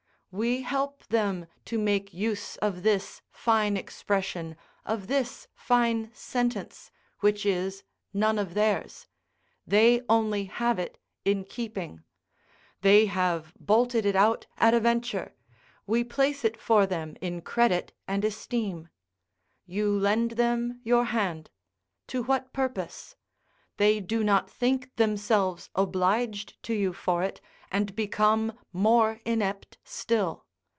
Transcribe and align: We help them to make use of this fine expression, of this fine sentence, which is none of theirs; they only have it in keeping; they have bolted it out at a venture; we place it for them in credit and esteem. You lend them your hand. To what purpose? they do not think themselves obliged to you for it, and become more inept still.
We 0.33 0.61
help 0.61 1.05
them 1.07 1.47
to 1.65 1.77
make 1.77 2.13
use 2.13 2.55
of 2.61 2.83
this 2.83 3.21
fine 3.33 3.75
expression, 3.75 4.55
of 4.85 5.07
this 5.07 5.49
fine 5.55 6.09
sentence, 6.13 6.89
which 7.19 7.45
is 7.45 7.83
none 8.13 8.39
of 8.39 8.53
theirs; 8.53 9.07
they 9.67 10.01
only 10.07 10.45
have 10.45 10.79
it 10.79 10.97
in 11.25 11.43
keeping; 11.43 12.03
they 12.79 13.07
have 13.07 13.51
bolted 13.59 14.05
it 14.05 14.15
out 14.15 14.47
at 14.57 14.73
a 14.73 14.79
venture; 14.79 15.35
we 15.85 16.01
place 16.01 16.45
it 16.45 16.55
for 16.57 16.85
them 16.85 17.17
in 17.19 17.41
credit 17.41 17.91
and 18.07 18.23
esteem. 18.23 18.87
You 19.65 19.91
lend 19.99 20.31
them 20.37 20.79
your 20.85 21.03
hand. 21.11 21.49
To 22.07 22.23
what 22.23 22.53
purpose? 22.53 23.17
they 23.75 23.99
do 23.99 24.23
not 24.23 24.49
think 24.49 24.95
themselves 24.95 25.69
obliged 25.75 26.61
to 26.63 26.73
you 26.73 26.93
for 26.93 27.23
it, 27.23 27.41
and 27.73 27.95
become 27.95 28.51
more 28.73 29.21
inept 29.23 29.77
still. 29.85 30.45